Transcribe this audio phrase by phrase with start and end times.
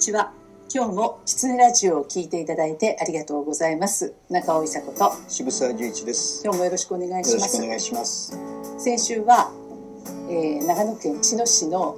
[0.00, 0.32] ちは。
[0.74, 4.14] 今日もキツネラジオを聞いていただいてありがとうございます。
[4.30, 6.46] 中尾伊佐子と渋沢十一です。
[6.46, 7.66] よ今日もよろしくお願いしますお。
[7.66, 8.34] 願いします。
[8.78, 9.52] 先週は、
[10.30, 11.96] えー長野県茅野市の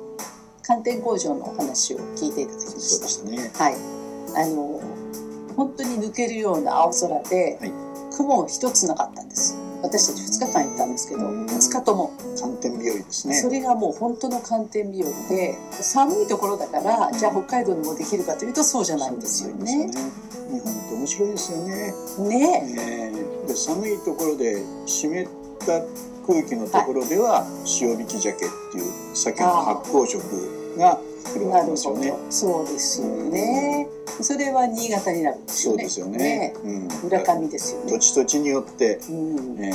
[0.63, 3.51] 寒天工場のお話を聞いていただきまそうしでしたね。
[3.57, 3.65] た。
[3.65, 3.75] はい。
[4.35, 4.81] あの
[5.57, 7.73] 本当に抜けるような青空で、はい
[8.17, 9.57] 雲一つなかったんです。
[9.83, 12.13] 私たち2日間行ったんですけど、うん2日とも。
[12.37, 13.35] 寒天日和ですね。
[13.35, 19.91] それがもう本当の寒天日和で寒いところだからじゃあ北海道にもできるかというとそうじゃないんですよね。
[19.91, 21.95] 日本って面白いですよね。
[22.19, 23.13] ねね
[23.45, 25.29] えで寒いところで湿っ
[25.61, 25.81] た
[26.27, 27.45] 空気のところでは
[27.81, 28.49] 塩引き鮭ってい
[28.81, 30.99] う鮭の発酵食が
[31.33, 32.11] 来るわけですよね。
[32.11, 33.89] どそうですよね。
[34.21, 35.79] それは新潟になるんですよね。
[35.79, 36.55] そうですよね。
[36.65, 36.89] うん。
[37.05, 37.93] 村上ですよね。
[37.93, 39.73] 土地土地によって、うん、ね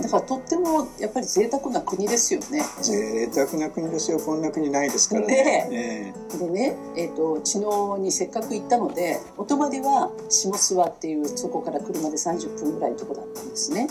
[0.00, 2.64] だからとってもやっぱり贅沢な国ですよね。
[2.80, 4.18] え、贅沢な国ですよ。
[4.18, 5.68] こんな国ないですからね。
[5.70, 13.88] ねでね、えっ、と茅野にせっかく行ったので、お泊まりは下諏訪っていうそこから車で30分ぐらいのとこだったんですね。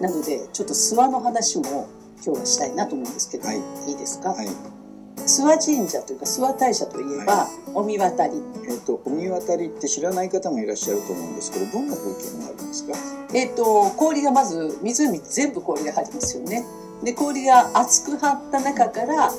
[0.00, 1.88] なのでちょっと諏訪の話も
[2.24, 4.30] 今日はしたいなと思うんですけど、はいいいですか？
[4.30, 4.79] はい。
[5.26, 8.42] 諏訪神社というか諏訪大社といえば、お見渡り。
[8.68, 12.94] えっ、と、御神渡りって知らない方もいらっしゃると思うんですけど、どんな風景になるんですか？
[13.34, 16.64] えっ、と氷がまず湖全部氷が入りますよね。
[17.02, 19.32] で氷が厚く張った中からあ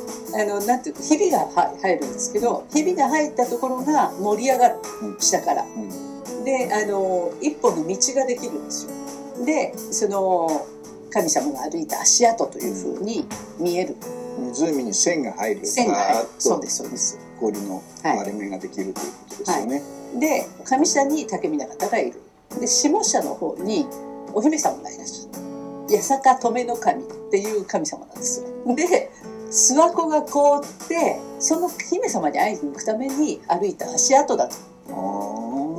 [0.46, 5.64] のなんていうかひびがは入るんですけどひびが入ったところが盛り上がるうん下から。
[5.64, 6.44] うん。
[6.44, 9.46] であの一本の道ができるんですよ。
[9.46, 10.66] でその
[11.12, 13.26] 神様が歩いた足跡というふうに
[13.60, 13.96] 見える
[14.42, 15.66] 湖に線が入る。
[15.66, 17.20] 線が入るそうですそうです。
[17.40, 19.82] 氷の割れ目ができるということですよね。
[20.20, 22.22] で上社に竹見方がいる
[22.60, 23.86] で下社の方に
[24.34, 29.12] お姫様がいらっしゃる八坂留の神っていう神様なんですよで
[29.50, 34.72] 諏訪湖が凍ってその姫様に会いに行くために歩いた足跡だと。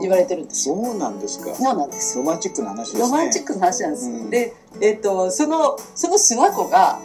[0.00, 1.54] 言われてるんですそようなんですか。
[1.54, 3.00] そうなんですロマンチックな話ですね。
[3.02, 6.98] ロマンチックな話なんです、うんで、えっとそのその諏訪湖が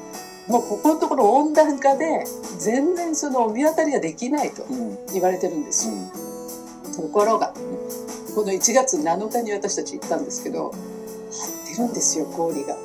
[0.47, 2.23] もうここのところ温暖化で
[2.59, 4.65] 全然その見当たりができないと。
[5.13, 5.93] 言われてるんですよ
[6.95, 7.53] ところが
[8.35, 10.75] この1月7日に私たち行ったんですけど張
[11.71, 12.77] ってるんですよ氷が。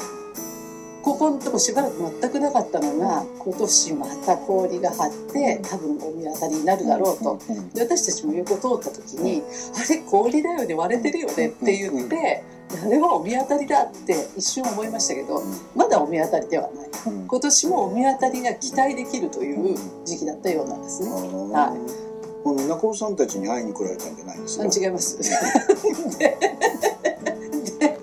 [1.03, 7.39] ここのとこしばらく全くなかったのが今年また氷が張って多分お見当たりになるだろうと。
[7.75, 9.43] で私たちも横通った時に
[9.75, 12.45] 「あれ氷だよね割れてるよね」って言って
[12.85, 15.43] 「あれはお見当たりだ」って一瞬思いましたけど
[15.75, 17.27] まだお見当たりではないうん。
[17.27, 21.11] 今年もお見当たりが期待できるという時期だったようなんですね。
[21.11, 22.13] はい
[22.45, 24.65] この中尾さんたちに会いに来られたんじゃないですか？
[24.65, 25.17] あ違います。
[26.19, 26.37] で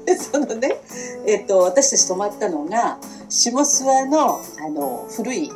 [0.06, 0.78] でそのね、
[1.26, 2.98] えっと私たち泊まったのが
[3.30, 5.52] 下諏訪のあの古い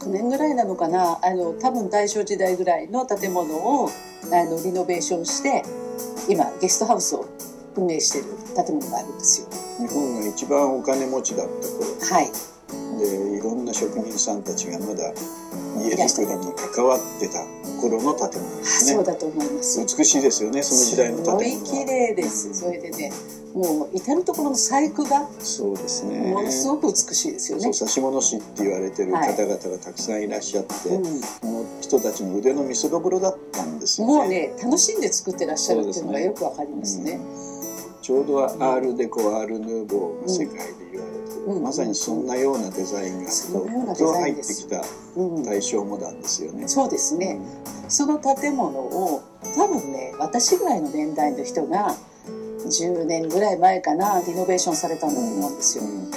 [0.00, 1.18] 100年ぐらいなのかな？
[1.22, 3.88] あの多分大正時代ぐらいの建物を
[4.32, 5.62] あのリノベーションして
[6.28, 7.24] 今ゲストハウスを
[7.78, 9.48] 運営している建物があるんですよ。
[9.78, 12.32] 日本が一番お金持ちだった頃はい、
[12.98, 15.12] でいろんな職人さんたちがまだ
[15.80, 17.44] 家作りに関わってた
[17.80, 19.80] 頃の建物であすねそうだと思います。
[19.80, 22.54] 美しいですよねその時代の建物はすごい綺麗です。
[22.54, 23.12] それでね、
[23.54, 27.88] もう至る所の細工がそうですねものすごく美しいですよねそう。
[27.88, 37.18] 指物師って言われてる方々がたくさんいらっしゃって、うんこの人たちの腕の見せ所だったんですよねもうね楽しんで作ってらっしゃるっていうのがよくわかりますね。
[38.08, 44.82] ちょうどアールデコアールヌーボーが世界で言われてる、うんまさにそんなようなデザインがそのようなデと入ってきた
[45.14, 46.66] うん、大正モダンですよね。
[46.68, 47.38] そうですね。
[47.88, 49.22] その建物を
[49.54, 51.94] 多分ね私ぐらいの年代の人が
[52.64, 55.84] 10年ぐらい前かなリノベーションされたんだと思うんですよ。
[55.84, 56.10] うん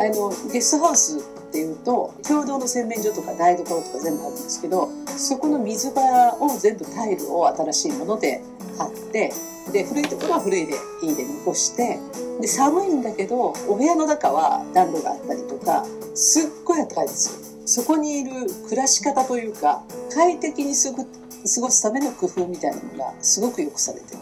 [0.00, 6.02] あのゲストハウスっていうと共同の洗面所とか台所とか全部あるんですけどそこの水場
[6.40, 8.42] を全部タイルを新しいもので
[8.78, 9.32] 貼って
[9.72, 11.98] で古いところは古いでいいで残して
[12.40, 15.84] で寒いんだけどお部屋の中は暖炉があったりとか
[16.14, 17.48] すっごい暖かいですよ。
[17.66, 18.30] そこにいる
[18.64, 19.82] 暮らし方というか
[20.14, 24.16] 快適にすぐ過ごすための工夫みたいなのがすごくよくされてて、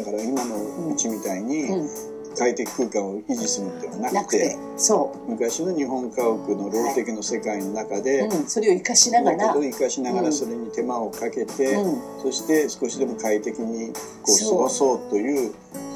[0.00, 1.88] だから今のうちみたいにうん、
[2.38, 10.24] 快適空間を維持するのではなくてそ昔の日本家屋のローテクの世界の中う、で、うん、それを生かしながら、生かしながうん。
[10.26, 13.92] らそれに手間をかけて、うん、そして少しでも快適に
[14.22, 15.52] こう過ごそうという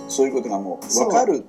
[0.08, 1.44] そういうことがもう分かる。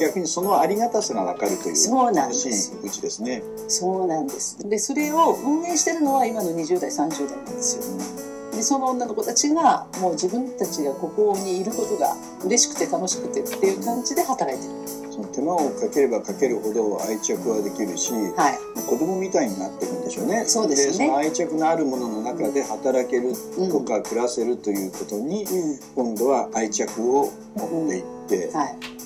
[0.00, 2.70] 逆にそのありがたさが分かるというそうなん楽です。
[2.70, 3.42] しいうちですね。
[3.68, 4.58] そうなんです。
[4.68, 8.23] で、それを運営してるのは今の20代、30代なんですよ。
[8.54, 12.14] でその女の子たちがもう自分たちがここにいることが
[12.44, 14.72] 嬉しくて楽しくてっていう感じで働いてる、
[15.12, 18.58] その手間をかければかけるほど愛着はできるしはい。
[18.86, 20.44] 子供みたいになっていくんでしょうね。
[20.46, 21.06] そうですね。
[21.06, 23.70] その愛着のあるものの中で働けるうん。
[23.70, 25.78] とか暮らせるということにうん。
[25.94, 29.03] 今度は愛着を持っていって、はい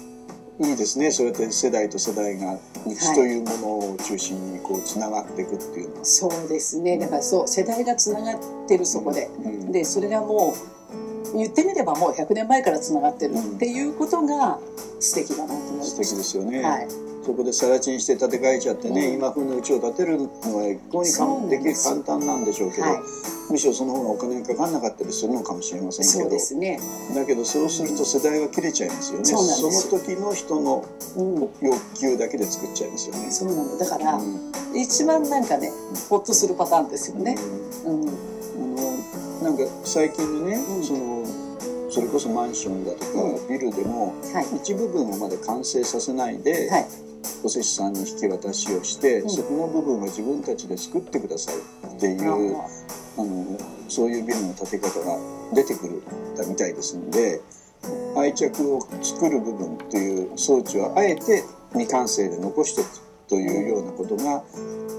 [0.61, 1.11] いいですね。
[1.11, 6.99] そうやって世代と世代が道というものを中心にこうつながっていくっていうのは、そうですね。
[6.99, 9.73] だからそう世代がつながってるそこで、うん。
[9.73, 10.55] でそれがも
[11.33, 14.59] う言ってみればもう100年前からつながってるっていうことが
[14.99, 19.15] 素敵だなと思いま素敵すですよね、はいそこで更地にして建て替えちゃってね、うん。
[19.17, 20.25] 今風の家を建てるの
[20.57, 23.03] は一向にそうなんできる簡単なんでしょうけど、はい。
[23.51, 26.81] むしろその方がお金がかかんなかったりするのかもしれませんけそうどですね、
[27.15, 29.27] だけどそうすると世代は切れちゃいますよね。
[29.27, 30.87] その時の人の
[31.17, 33.31] うん、欲求だけで作っちゃいますよね。
[33.31, 34.51] そうなのだから、うん。
[34.75, 35.71] 一番なんかね
[36.09, 37.37] ホッとするパターンですよね、
[37.85, 38.09] うん。
[38.09, 40.83] あのなんか最近のね、うん。
[40.83, 41.27] その
[41.91, 44.57] それこそマンションだとか、うビルでもはい。
[44.57, 46.87] 一部分をまで完成させないで、はい
[47.45, 49.31] お施主さんに引き渡しをして、うん。
[49.31, 51.55] そこの部分は自分たちで作ってください
[51.97, 52.67] っていうあ
[53.19, 53.59] あの
[53.89, 55.19] そういうビルの建て方が
[55.55, 56.03] 出てくる
[56.49, 57.41] みたいですので
[58.17, 61.43] 愛着を作る部分という装置はあえて
[61.73, 62.91] 未完成で残しておく
[63.29, 64.43] というようなことが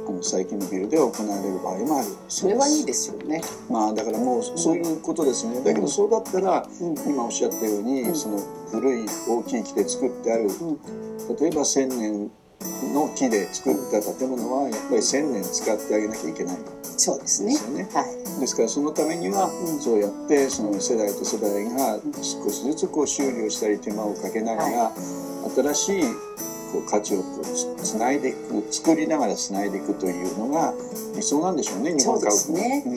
[0.07, 2.07] あの最近のビルでは行われる場合もある。
[2.27, 5.61] それはいいですよね、まあだからもうそういうことですね。
[5.63, 6.95] だけどそうだったらうん。
[7.07, 8.15] 今おっしゃったように、うん。
[8.15, 8.39] その
[8.71, 10.79] 古い大きい木で作ってあるうん
[11.39, 12.31] 例えば1000年
[12.93, 16.57] の木で作った建物はやっぱり1000年使ってあげなきゃいけない。
[16.83, 17.55] そうですね。
[17.55, 17.87] すよね。
[17.93, 18.39] はい。
[18.39, 19.79] ですからそのためにはうん。
[19.79, 24.91] そうやってその世代と世代が少しずつこう修理をしたり手間をかけながら
[25.73, 26.03] 新しい
[26.73, 30.73] こう価値をこうつつないでいく作りながらつないでいくというのが
[31.15, 32.89] 理想なんでしょうね日本家屋そうです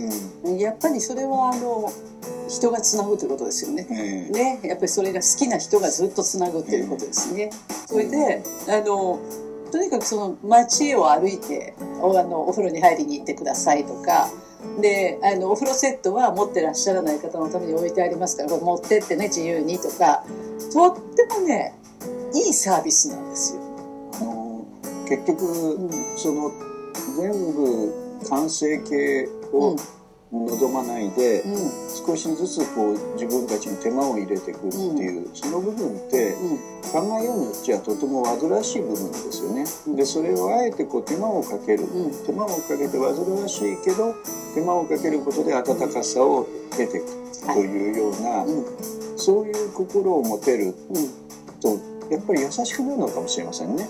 [0.44, 0.58] うん。
[0.58, 1.92] やっぱりそれはあの
[2.52, 3.94] 人がつなぐということですよねえ
[4.28, 7.50] えね、やっぱりそれが好きな人がずっとつなぐっていうことですね。
[7.86, 9.18] それで、あの、
[9.70, 14.28] とにかくその街を歩いておあのお風呂に入りに行ってくださいとか、
[14.80, 20.24] で、あの、お風呂セットは持ってらっしゃらない方のために置いてありますから、これ持ってってね、自由にとか、
[20.72, 21.74] とってもね、
[22.34, 23.62] いいサービスなんですよ。
[24.20, 24.64] あの
[25.08, 25.90] 結局うん。
[26.16, 26.52] その
[27.16, 29.76] 全部完成形を
[30.32, 31.56] 望まないで、うん。
[32.06, 36.58] 少しずつこう自分たちに手間を入れていくっていう、その部分ってうん。
[36.92, 39.64] 考えようによっちゃとても煩わしい部分ですよね。
[39.96, 42.26] でそれをあえてこう手間をかける、うん。
[42.26, 44.14] 手間をかけて煩わしいけど
[44.54, 47.06] 手間をかけることで温かさを得ていく
[47.52, 48.64] というような、うん。
[49.16, 50.74] そういう心を持てるうん。
[51.60, 51.78] と
[52.10, 53.88] やっぱり優しくなるのかもしれませんね。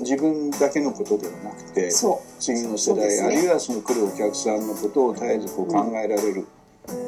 [0.00, 1.90] 自分だけのことではなくて
[2.38, 6.46] 次の世代、あるいはその来るお客さんのことを絶えずこう考えられる、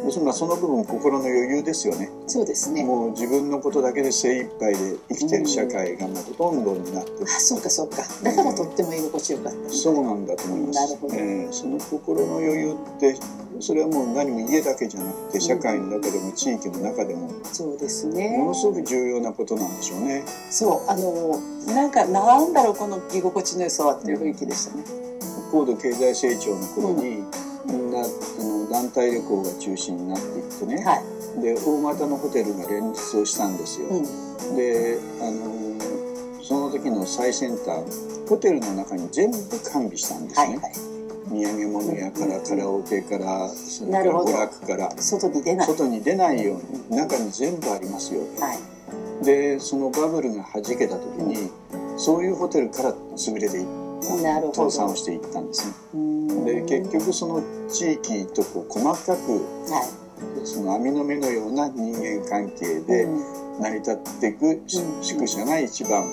[0.04, 2.30] 要するにその部分心の余裕ですよねう。
[2.30, 2.84] そうですね。
[2.84, 7.96] もう自分のことだけで精一杯で生きてる社会がもうほとんどになってるあ、そうかそうか。
[8.22, 9.70] だからとっても居心地よかった。
[9.70, 10.80] そうなんだと思います。
[10.80, 13.16] なるほどえーその心の余裕って
[13.60, 18.36] それはもう何も家だけじゃなくて社会の中でも地域の中でもそうですね。
[18.38, 20.24] ものすごく重要なことなんでしょうね。
[20.50, 21.40] そう、あの、
[21.74, 24.84] なんか、なんだろう、この居心地の良さはっていう雰囲気でしたね。
[25.50, 27.26] 高度経済成長の頃に、みん
[28.70, 30.96] 団体旅行が中心になっていってね、は
[31.38, 31.42] い。
[31.42, 33.88] で大型のホテルが連立をしたんですよ。
[33.88, 34.56] うん。
[34.56, 37.84] であのその時の最先端
[38.28, 40.46] ホテルの中に全部完備したんですね。
[40.46, 40.72] はいはい。
[41.28, 45.66] 土産物屋からカラオケからそれから娯楽から外に出ない。
[45.66, 46.54] 外に出ないよ
[46.90, 49.24] うに中に全部ありますよはい。
[49.24, 51.50] でそのバブルが弾けた時に
[51.96, 53.87] そういうホテルから潰れていったなるほど
[54.52, 59.32] 倒産をしていったんですねうんで結局その地域とこう細かく
[59.70, 59.88] は
[60.44, 62.84] その網の目のような人間関係い。
[62.84, 64.62] でう成り立っていく
[65.02, 66.04] 宿舎が一番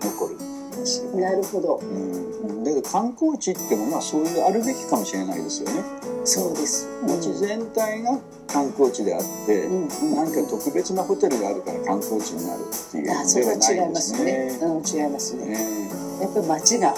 [0.00, 1.76] 残るんですよんなるほど。
[1.76, 6.88] うん、だけど観光地ってものはそういうあるべきかもしれないですよねそうです。
[7.02, 9.88] 街全体が観光地であって、うん。
[9.88, 10.14] うん。
[10.14, 14.24] なんか特別なホテルがあるから観光地になるっていうのではない違います。
[14.24, 14.58] ね。
[14.62, 15.46] うん、違いますね。
[15.46, 16.94] ねやっぱり街が、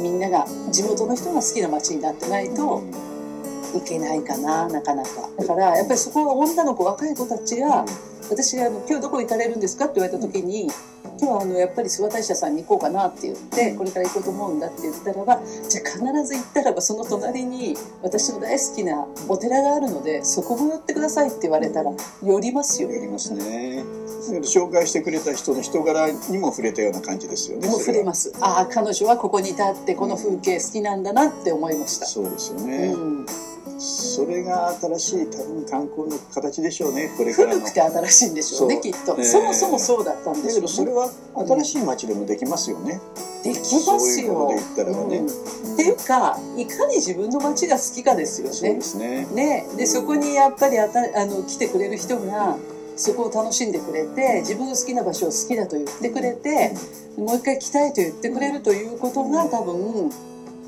[0.00, 2.82] みんなが、地元の人が好きな街になってないと
[3.74, 5.28] いけないかな、なかなか。
[5.38, 7.84] だから、やっぱりそこは女の子、若い子たちが、
[8.28, 10.68] 私があの今日どこ行かれるんですかって言われた時に
[11.18, 21.90] 今日はあのやっぱり諏訪大社さんに行こうかなって言ってこれから行こうと思うんだって言ったらばじゃあ必ず行ったらばその隣に私の大好きなお寺があるのでそこも寄ってくださいって言われたら
[22.22, 23.84] 寄りますよやりますね。
[24.42, 27.68] 紹介してくれた人の人柄にも触れたような感じですよね。
[27.68, 28.04] もう触れす。
[28.04, 32.92] ますああ彼女はここに立ってこの風景好きなんだなって思いましたそうですようね。
[32.92, 33.26] ん
[33.78, 37.54] それが新しい多分観光の形でしょうねこれからの。
[37.60, 39.24] 古くて新しいんでしょうねきっと、ええ。
[39.24, 40.54] そもそもそうだったんでだしょうね。
[40.54, 41.10] けどそれは
[41.46, 43.00] 新しい街でもできますよね、
[43.44, 43.56] でき
[43.86, 44.50] ますよ。
[44.54, 49.26] っていうかいかに自分の街が好きかですよそうねですね。
[49.34, 49.66] ね。
[49.76, 52.56] でそこにやっぱりあたあの来てくれる人が
[52.96, 56.72] そこを楽しんでくれて自分の好きな場所を好きだと言ってくれて
[57.18, 60.10] もう一回来たいと言ってくれるということが多分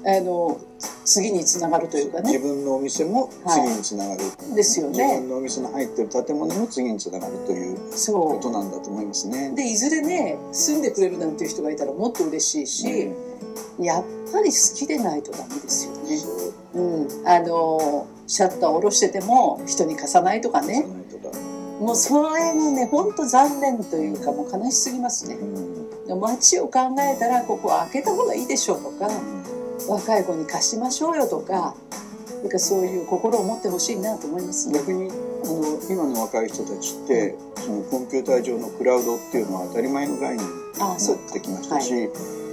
[0.04, 0.60] あの
[1.08, 2.32] 次につながるというかね。
[2.32, 4.20] 自分のお店も次につながる、
[4.54, 9.50] ですよ自ね分のお店の入ってる建物も次につながるというこそとなんだと思いますね。
[9.54, 9.56] う。
[9.56, 13.10] でいずれね住んでくれるなんていう人がいたらもっと嬉しいし、
[13.80, 16.16] やっぱり好きでないとダメですよね。
[16.18, 16.28] そ
[16.74, 16.80] う。
[16.80, 20.86] うん、あのシャッターを下ろしてても人に貸さないとかね。
[21.80, 25.36] もうそれがね本当残念というかもう悲しすぎますね。
[25.36, 26.20] うん。
[26.20, 29.08] 街を考えたらここ開けた方がいいでしょうとか
[29.88, 31.74] 若い子に貸しましょうよとか
[32.42, 34.78] なんかそういう心を持ってほしいなと思いますね。
[34.78, 42.08] 逆にあの今の若い人たちってそのコンピューター上のクラウドっていうのは当たり前の概念になってきましたし、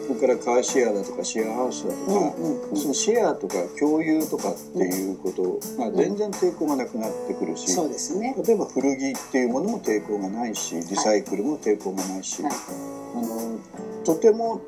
[0.08, 2.77] それからカーシェアだとかシェアハウスだとうんか、うんうん。
[2.77, 8.36] そのシェアとか共有とかっていうことが全然抵抗がなくなってくるし、そうね。
[8.46, 12.51] 例えば古着っていうものも抵抗がないしリサイクルも抵抗がないし、はい。
[12.51, 13.60] あの
[14.04, 14.62] とても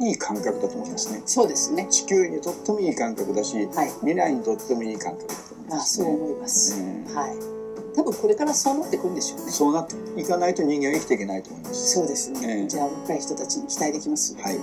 [0.00, 1.22] いい感覚だと思いますね。
[1.26, 1.86] そうですね。
[1.90, 3.90] 地球にとってもいい感覚だしはい。
[4.00, 6.06] 未来にとってもいい感覚だと思いあますね。
[6.06, 7.36] そう思います、ねはい。
[7.94, 9.52] 多分これからそうなってくるんでしょうね。
[9.52, 11.94] そうなっていかないと人間は生きていけないと思います。
[11.94, 12.66] そうですね、ええ。
[12.66, 14.34] じゃあ若い人たちに期待できます。
[14.34, 14.58] ねはい。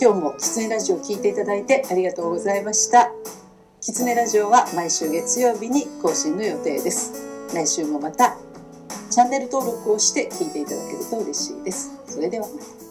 [0.00, 3.12] 今日もキツネラジオを聞いていただいてありがとうございました。
[3.80, 7.12] キツネラジオは毎週月曜日に更新の予定です。
[7.54, 8.36] 来週もまた
[9.10, 11.92] チャンネル登録をして聞いていただけると嬉しいです。
[12.06, 12.48] それでは。
[12.48, 12.83] また